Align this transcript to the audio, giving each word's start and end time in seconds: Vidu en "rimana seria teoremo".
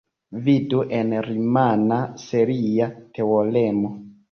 Vidu 0.45 0.79
en 0.99 1.13
"rimana 1.27 2.01
seria 2.23 2.91
teoremo". 3.21 3.97